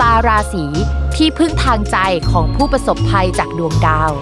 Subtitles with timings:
[0.00, 0.64] ตาราศี
[1.16, 1.96] ที่พึ่งทางใจ
[2.30, 4.12] ของผู้ประสบภัยจากดวงดาว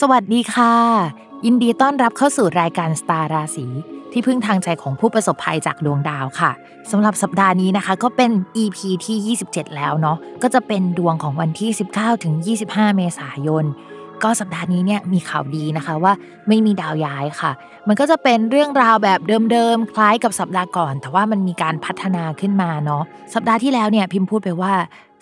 [0.00, 0.74] สวัสดีค่ะ
[1.44, 3.66] ยินดีต้อนรับเข้าสู่รายการสตาราศี
[4.12, 6.50] ที่พึ่งทางใจของผู้ประสบภัยจากดวงดาวค่ะ
[6.90, 8.30] สำหรับสัปดาห์นี้นะคะ ก็เป็น
[8.62, 12.34] EP ที่ 27 แล้วเนาะก็จะเป็นดวงของวันที่ 19ถึง
[12.66, 13.64] 25 เมษายน
[14.24, 16.12] ก็สัปดาห์นี้เนี่ยมีข่าวดีนะคะว่า
[16.48, 17.52] ไม่มีดาวย้ายค่ะ
[17.88, 19.20] มันก็จะเป็นเรื่องราวแบบ
[19.52, 23.02] เดิมๆ คล้ายกับสัปดาห์ก่อน แต่ว่ามันมีการพัฒนาขึ้นมาเนาะ
[23.34, 24.72] สัปดาห์ที่แล้วเนี่ยพิมพ์พูดไปว่า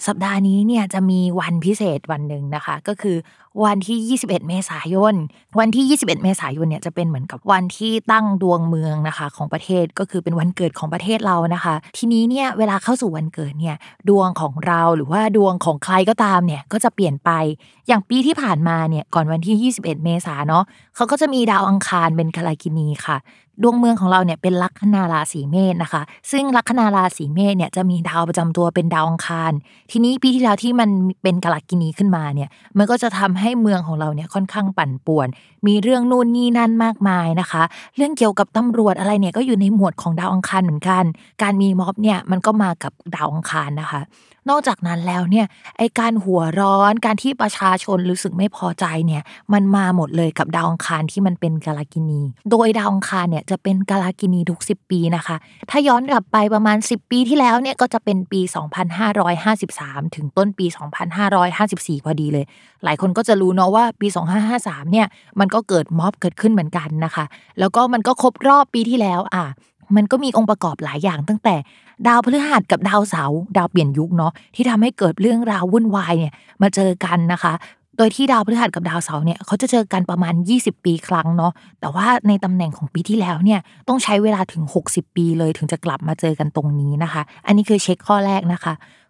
[0.07, 3.17] สัปดาห์นี้เนี่ยจะมีวันพิเศษวันหนึ่งนะคะ ก็คือ
[3.65, 5.15] วันที่ 21 เมษายน
[5.59, 13.77] วันที่ 21 เมษายนเนี่ยจะเป็นเหมือนกับวันที่ตั้งดวงเมืองนะคะของประเทศก็คือเป็นวันเกิดของประเทศเรานะคะ ทีนี้เนี่ยเวลาเข้าสู่วันเกิดเนี่ย
[14.09, 17.31] ดวงของเราหรือว่าดวงของใครก็ตามเนี่ยก็จะเปลี่ยนไป
[17.89, 20.65] อย่างปีที่ผ่านมาเนี่ยก่อนวันที่ 21 เมษาเนาะ
[20.97, 23.17] เขาก็จะมีดาวอังคารเป็นกาลกินีค่ะ
[23.63, 29.53] ดวงเมืองของเราเนี่ยเป็นลัคนาราศีเมษนะคะ ซึ่งลัคนาราศีเมษเนี่ยจะมีดาวประจำตัวเป็นดาวอังคาร
[29.91, 30.91] ทีนี้ปีที่แล้วที่มัน
[31.23, 35.29] เป็นกาลกินีขึ้นมาเนี่ย มันก็จะทำให้เมืองของเราเนี่ยค่อนข้างปั่นป่วน
[35.67, 37.63] มีเรื่องนู่นนี่นั่นมากมายนะคะ
[37.97, 41.05] เรื่องเกี่ยวกับตำรวจอะไรเนี่ยก็อยู่ในหมวดของดาวอังคารเหมือนกัน
[41.43, 44.03] การมีม็อบเนี่ยมันก็มากับดาวอังคารนะคะ
[44.49, 45.47] นอกจากนั้นแล้วเนี่ย
[45.79, 49.23] ไอการหัวร้อนการที่ประชาชนรู้สึกไม่พอใจเนี่ย
[49.53, 55.37] มันมาหมดเลยกับดาวอังคารที่มันเป็นกาลกินี โดยดาวอังคารเนี่ยจะเป็นกาลกินีทุก 10 ปีนะคะ
[55.71, 58.41] ถ้าย้อนกลับไปประมาณ 10 ปีที่แล้วเนี่ยก็จะเป็นปี
[59.49, 60.67] 2553 ถึงต้นปี
[61.21, 62.45] 2554 พอดีเลย
[62.85, 64.07] หลายคนก็จะรู้เนาะว่าปี
[64.51, 65.07] 2553 เนี่ย
[65.41, 67.25] มันก็เกิดม็อบเกิดขึ้นเหมือนกันนะคะ
[67.59, 69.45] แล้วก็มันก็ครบรอบปีที่แล้วอะ
[69.97, 71.55] มันก็มีองค์ประกอบหลายอย่างตั้งแต่
[72.07, 77.53] ดาวพฤหัสกับดาวเสาร์ดาวเปลี่ยนยุคเนาะที่ทำให้เกิดเรื่องราววุ่นวายเนี่ยมาเจอกันนะคะ
[78.01, 88.75] โดยที่ดาวพฤหัสกับดาวเสาร์เนี่ยเขาจะเจอกันประมาณ 20 ปีครั้งเนาะแต่ว่าในตำแหน่งของปีที่แล้วเนี่ยต้องใช้เวลาถึง 60 ปีเลยถึงจะกลับมาเจอกันตรงนี้นะคะ อันนี้คือเช็คข้อแรกนะคะ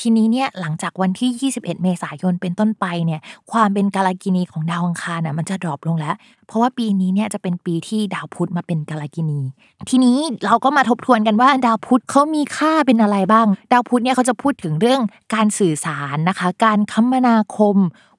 [0.00, 3.20] ทีนี้เนี่ยหลังจากวันที่ 21 เมษายนเป็นต้นไปเนี่ย
[3.52, 6.14] ความเป็นกาลกินีของดาวอังคารน่ะมันจะดรอปลงแล้ว
[6.46, 9.40] เพราะว่าปีนี้เนี่ยจะเป็นปีที่ดาวพุธมาเป็นกาลกินี
[9.90, 15.00] ทีนี้เราก็มาทบทวนกันว่าดาวพุธเขามีค่าเป็นอะไรบ้าง ดาวพุธเนี่ยเขาจะพูดถึงเรื่อง
[15.34, 17.76] การสื่อสารนะคะ การคมนาคม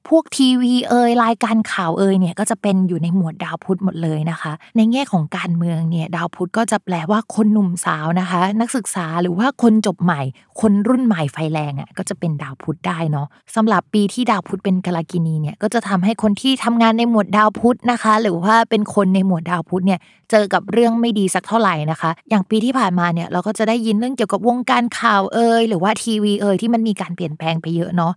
[0.10, 10.22] พวกทีวีเอ่ยรายการข่าวเอ่ยเนี่ยก็จะเป็นอยู่ในหมวดดาวพุธหมดเลยนะคะ ในแง่ของการเมืองเนี่ยดาวพุธก็จะแปลว่าคนหนุ่มสาวนะคะ นักศึกษาหรือว่าคนจบใหม่
[10.62, 20.00] คนรุ่นใหม่ไฟแรงอะก็จะเป็นดาวพุธได้เนาะสำหรับปีที่ดาวพุธเป็นกาลกินีเนี่ยก็จะทำให้คนที่ทำงานในหมวดดาวพุธนะคะ หรือว่าเป็นคนในหมวดดาวพุธเนี่ย
[20.32, 28.14] เจอกับเรื่องไม่ดีสักเท่าไหร่นะคะ อย่างปีที่ผ่านมาเนี่ยเราก็จะได้ยินเรื่องเกี่ยวกับวงการข่าวเอ่ยหรือว่าทีวีเอ่ยที่มันมีการเปลี่ยนแปลงไปเยอะเนาะ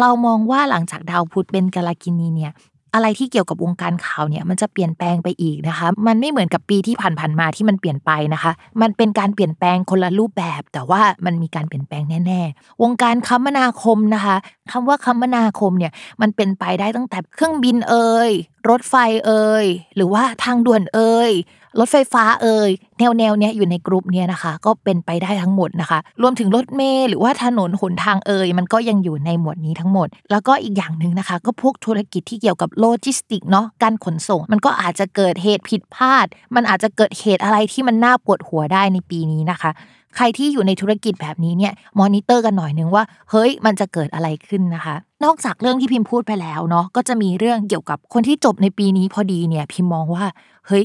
[0.00, 2.52] เรามองว่าหลังจากดาวพุธเป็นกาลกินีเนี่ย
[2.94, 8.52] อะไรที่เกี่ยวกับวงการข่าวเนี่ยมันจะเปลี่ยนแปลงไปอีกนะคะ มันไม่เหมือนกับปีที่ผ่านๆมาที่มันเปลี่ยนไปนะคะ
[8.82, 14.36] มันเป็นการเปลี่ยนแปลงคนละรูปแบบ แต่ว่ามันมีการเปลี่ยนแปลงแน่ๆ วงการคมนาคมนะคะ
[14.72, 18.30] คำว่าคมนาคมเนี่ยมันเป็นไปได้ตั้งแต่เครื่องบินเอ่ย
[18.68, 18.94] รถไฟ
[19.26, 19.66] เอ่ย
[19.96, 21.32] หรือว่าทางด่วนเอ่ย
[21.78, 39.70] รถไฟฟ้าเอ่ยแนวแนวเนี้ยอยู่ในกลุ่มเนี้ยนะคะ ก็เป็นไปได้ทั้งหมดนะคะ รวมถึงรถเมล์หรือว่าถนนหนทางเอยมันก็ยังอยู่ในหมวดนี้ทั้งหมด แล้วก็อีกอย่างหนึ่งนะคะ ก็พวกธุรกิจที่เกี่ยวกับโลจิสติกเนาะการขนส่ง มันก็อาจจะเกิดเหตุผิดพลาด มันอาจจะเกิดเหตุอะไรที่มันน่าปวดหัวได้ในปีนี้นะคะ
[40.16, 44.94] ใครที่อยู่ในธุรกิจแบบนี้เนี่ยมอนิเตอร์กันหน่อยนึงว่า เฮ้ยมันจะเกิดอะไรขึ้นนะคะ
[45.24, 50.24] นอกจากเรื่องที่พิมพ์พูดไปแล้วเนาะก็จะมีเรื่องเกี่ยวกับคนที่จบในปีนี้พอดีเนี่ยพิมมองว่า
[50.66, 50.84] เฮ้ย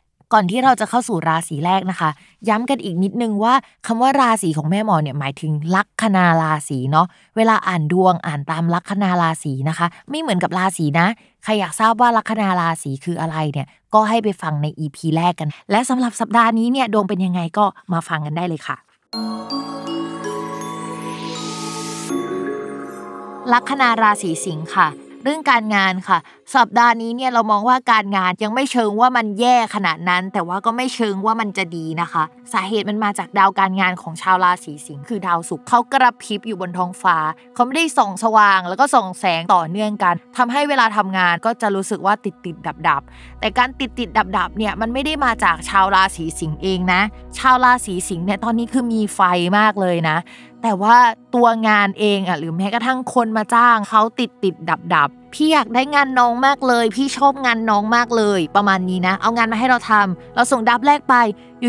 [0.33, 2.09] ก่อนที่เราจะเข้าสู่ราศีแรกนะคะ
[2.49, 3.53] ย้ำกันอีกนิดนึงว่า
[3.87, 7.07] คำว่าราศีของแม่หมอเนี่ยหมายถึงลัคนาราศีเนาะ
[7.37, 11.07] เวลาอ่านดวงอ่านตามลัคนาราศีนะคะ ไม่เหมือนกับราศีนะ
[11.43, 18.77] ใครอยากทราบว่าลัคนาราศีคืออะไรเนี่ยก็ให้ไปฟังใน EP แรกกัน และสำหรับสัปดาห์นี้เนี่ยดวงเป็นยังไงก็มาฟังกันได้เลยค่ะ
[23.53, 24.87] ลัคนาราศีสิงค์ค่ะ
[25.23, 26.17] เรื่องการงานค่ะ
[26.55, 32.23] สัปดาห์นี้เนี่ยเรามองว่าการงานยังไม่เชิงว่ามันแย่ขนาดนั้น แต่ว่าก็ไม่เชิงว่ามันจะดีนะคะ
[32.53, 37.17] สาเหตุมันมาจากดาวการงานของชาวราศีสิงค์คือดาวศุกร์เขากระพริบอยู่บนท้องฟ้า
[37.55, 43.01] เขาไม่ได้ส่องสว่าง แล้วก็ส่องแสงต่อเนื่องกันทำให้เวลาทำงานก็จะรู้สึกว่าติดติดดับดับ
[43.39, 47.01] แต่การติดติดดับดับเนี่ยมันไม่ได้มาจากชาวราศีสิงห์เองนะ
[47.37, 49.19] ชาวราศีสิงห์เนี่ยตอนนี้คือมีไฟ
[49.57, 50.17] มากเลยนะ
[50.61, 50.97] แต่ว่า
[51.35, 61.15] ตัวงานเองอะหรือแม้กระทั่งคนมาจ้างเขาติดติดดับดับ พี่อยากได้งานน้องมากเลย พี่ชอบงานน้องมากเลย ประมาณนี้นะ เอางานมาให้เราทำเราส่ง draft แรกไป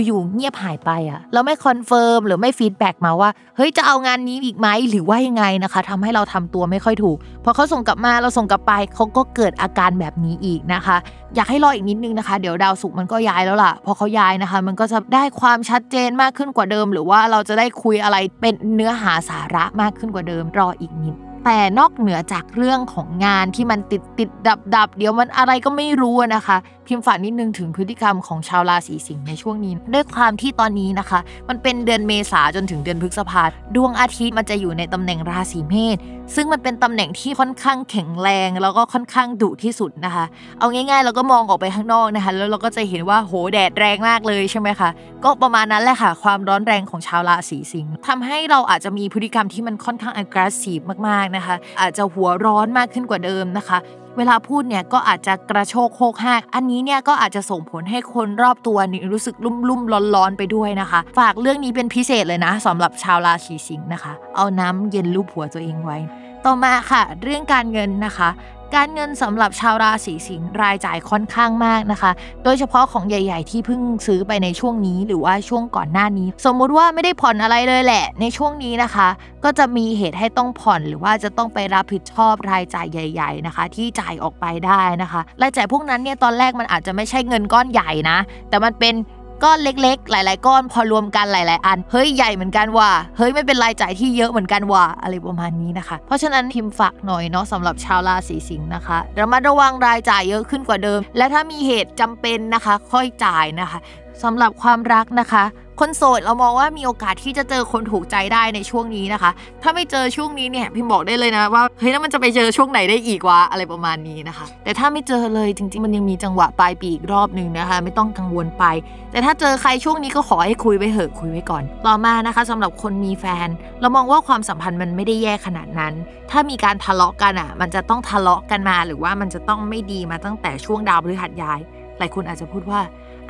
[0.06, 10.96] อยู่ๆเงียบหายไปอะแล้วไม่ confirm หรือไม่ feedback มาว่า เฮ้ยจะเอางานนี้อีกไหมหรือว่ายังไงนะคะทำให้เราทำตัวไม่ค่อยถูก พอเขาส่งกลับมาเราส่งกลับไปเขาก็เกิดอาการแบบนี้อีกนะคะ
[11.34, 26.56] อยากให้รออีกนิดนึงนะคะ เดี๋ยวดาวศุกมันก็ย้ายแล้วล่ะ พอเขาย้ายนะคะ มันก็จะได้ความชัดเจนมากขึ้นกว่าเดิม หรือว่าเราจะได้คุยอะไรเป็นเนื้อหาสาระมากขึ้นกว่าเดิมรออีกนิด แต่นอกเหนือจากเรื่องของงานที่มันติดติดดับดับเดี๋ยวมันอะไรก็ไม่รู้นะคะ
[26.86, 31.18] พิมพ์ฝากนิดนึงถึงพฤติกรรมของชาวราศีสิงห์ในช่วงนี้ ด้วยความที่ตอนนี้นะคะ
[31.48, 33.42] มันเป็นเดือนเมษาจนถึงเดือนพฤษภา
[33.76, 35.96] ดวงอาทิตย์มันจะอยู่ในตำแหน่งราศีเมษ
[36.34, 40.24] ซึ่งมันเป็นตำแหน่งที่ค่อนข้างแข็งแรง แล้วก็ค่อนข้างดุที่สุดนะคะ
[40.58, 44.88] เอาง่ายๆเราก็มองออกไปข้างนอกนะคะ แล้วเราก็จะเห็นว่าโหแดดแรงมากเลยใช่ไหมคะ
[45.24, 53.78] ก็ประมาณนั้นแหละค่ะ ความร้อนแรงของชาวราศีสิงห์ทำให้เราอาจจะมีพฤติกรรมที่มันค่อนข้าง aggressive มากๆนะคะ อาจจะหัวร้อนมากขึ้นกว่าเดิมนะคะ
[54.18, 65.98] เวลาพูดเนี่ยก็อาจจะกระโชกโคกหักอันนี้เนี่ยก็อาจจะส่งผลให้คนรอบตัวนี่รู้สึกลุ่มลุ่มร้อนร้อนๆไปด้วยนะคะ ฝากเรื่องนี้เป็นพิเศษเลยนะสำหรับชาวราศีสิงห์นะคะ เอาน้ำเย็นลูบหัวตัวเองไว้
[66.46, 68.28] ต่อมาค่ะ เรื่องการเงินนะคะ
[68.76, 72.10] การเงินสำหรับชาวราศีสิงห์รายจ่ายค่อนข้างมากนะคะ
[72.44, 79.08] โดยเฉพาะของใหญ่ ๆ ที่เพิ่งซื้อไปในช่วงนี้หรือว่าช่วงก่อนหน้านี้ สมมุติว่าไม่ได้ผ่อนอะไรเลยแหละ ในช่วงนี้นะคะ
[79.44, 88.18] ก็จะมีเหตุให้ต้องผ่อนหรือว่าจะต้องไปรับผิดชอบรายจ่ายใหญ่ ๆ นะคะ ที่จ่ายออกไปได้นะคะ รายจ่ายพวกนั้นเนี่ยตอนแรกมันอาจจะไม่ใช่เงินก้อนใหญ่นะ
[88.48, 88.94] แต่มันเป็น
[89.44, 103.78] ก้อนเล็กๆ หลาย ๆ ก้อนพอรวมกันหลาย ๆ อัน เฮ้ยใหญ่เหมือนกันว่ะเฮ้ยไม่เป็นรายจ่ายที่เยอะเหมือนกันว่ะอะไรประมาณนี้นะคะ เพราะฉะนั้นพิมพ์ฝากหน่อยเนาะสำหรับชาวราศีสิงห์นะคะระมัดระวังรายจ่ายเยอะขึ้นกว่าเดิม และถ้ามีเหตุจำเป็นนะคะ ค่อยจ่ายนะคะ
[104.22, 105.44] สำหรับความรักนะคะ
[105.80, 109.30] คนโสดเรามองว่ามีโอกาสที่จะเจอคนถูกใจได้ในช่วงนี้นะคะ
[109.62, 118.64] ถ้าไม่เจอช่วงนี้เนี่ยพิมบอกได้เลยนะว่าเฮ้ยแล้วมันจะไปเจอช่วงไหนได้อีกวะอะไรประมาณนี้นะคะ แต่ถ้าไม่เจอเลยจริง ๆ มันยังมีจังหวะปลายปีอีกรอบหนึ่งนะคะ ไม่ต้องกังวลไป
[119.12, 123.48] แต่ถ้าเจอใครช่วงนี้ก็ขอให้คุยไว้เหอะคุยไว้ก่อน ต่อมานะคะสำหรับคนมีแฟน
[123.80, 125.94] เรามองว่าความสัมพันธ์มันไม่ได้แย่ขนาดนั้น
[126.30, 131.60] ถ้ามีการทะเลาะกันอะ มันจะต้องทะเลาะกันมาหรือว่ามันจะต้องไม่ดีมาตั้งแต่ช่วงดาวพฤหัสย้าย
[131.98, 132.80] หลายคนอาจจะพูดว่า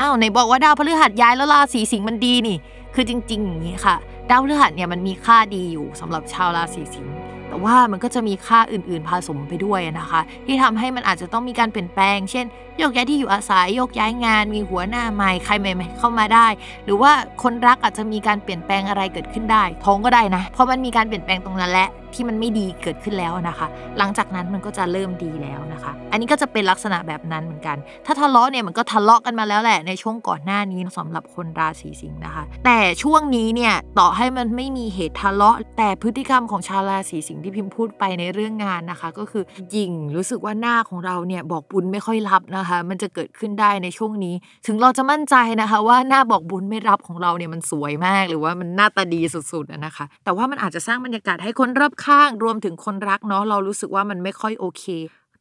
[0.03, 2.57] อ้าวไหนบอกว่าดาวพฤหัสย้ายแล้วราศีสิงห์มันดีนี่
[2.95, 3.97] คือจริงๆอย่างนี้ค่ะ
[4.31, 7.13] ดาวพฤหัสเนี่ยมันมีค่าดีอยู่สำหรับชาวราศีสิงห์
[7.49, 12.47] แต่ว่ามันก็จะมีค่าอื่นๆผสมไปด้วยนะคะ ที่ทำให้มันอาจจะต้องมีการเปลี่ยนแปลง เช่น
[12.79, 16.47] โยกย้ายที่อยู่อาศัยโยกย้ายงาน มีหัวหน้าใหม่ใครใหม่ๆเข้ามาได้
[16.85, 23.67] หรือว่าคนรักอาจจะมีการเปลี่ยนแปลงอะไรเกิดขึ้นได้ ท้องก็ได้นะเพราะมันมีการเปลี่ยนแปลงตรงนั้นแหละ ที่มันไม่ดีเกิดขึ้นแล้วนะคะ
[23.99, 27.77] หลังจากนั้นมันก็จะเริ่มดีแล้วนะคะ อันนี้ก็จะเป็นลักษณะแบบนั้นเหมือนกัน
[28.07, 39.45] ถ้าทะเลาะเนี่ยมันก็ทะเลาะกันมาแล้วแหละในช่วงก่อนหน้านี้สำหรับคนราศีสิงห์นะคะ แต่ช่วงนี้เนี่ยต่อให้มันไม่มีเหตุทะเลาะ แต่พฤติกรรมของชาวราศีสิงห์ที่พิมพ์พูดไปในเรื่องงานนะคะ ก็คือ
[39.77, 44.35] ยิงรู้สึกว่าหน้าของเราเนี่ยบอกบุญไม่ค่อยรับนะคะ มันจะเกิดขึ้นได้ในช่วงนี้
[44.67, 54.85] ถึงเราจะมั่นใจนะคะ ว่าหน้าบอกบุญไม่รับของเราเนี่ยมันสวยมาก หรือว่ามันหน้าตาดีสุดๆนะคะ แต่ว่ามันอาจจะสร้างบรรยากาศให้คนรอบข้างรวมถึงคนรักเนาะเรารู้สึกว่ามันไม่ค่อยโอเค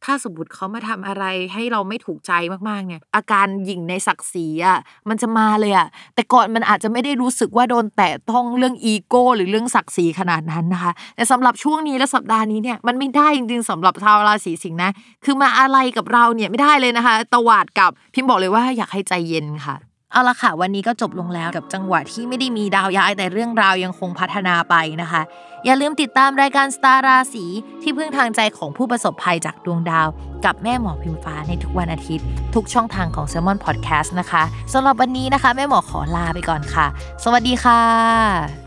[0.06, 2.32] ถ้าสมมติเขามาทำอะไรให้เราไม่ถูกใจ
[2.68, 4.78] มากๆเนี่ย อาการหยิ่งในศักดิ์ศรีอะ
[5.08, 14.90] มันจะมาเลยอะแต่ก่อนมันอาจจะไม่ได้รู้สึกว่าโดนแตะต้องเรื่องอีโก้หรือเรื่องศักดิ์ศรีขนาดนั้นนะคะ แต่สำหรับช่วงนี้และสัปดาห์นี้เนี่ยมันไม่ได้จริงๆสำหรับชาวราศีสิงห์นะ
[15.24, 19.76] คือมาอะไรกับเราเนี่ยไม่ได้เลยนะคะ ตวาดกับพิมพ์บอกเลยว่าอยากให้ใจเย็นค่ะ
[20.12, 25.22] เอาละค่ะ วันนี้ก็จบลงแล้วกับจังหวะที่ไม่ได้มีดาวย้ายแต่เรื่องราวยังคงพัฒนาไปนะคะ
[25.64, 27.44] อย่าลืมติดตามรายการสตาราสี
[27.82, 30.08] ที่พึ่งทางใจของผู้ประสบภัยจากดวงดาว
[30.44, 34.42] กับแม่หมอพิมฟ้าในทุกวันอาทิตย์ ทุกช่องทางของ s ซ l m o n Podcast นะคะ
[34.72, 36.86] สำหรับวันนี้นะคะ แม่หมอขอลาไปก่อนค่ะ
[37.24, 38.61] สวัสดีค่ะ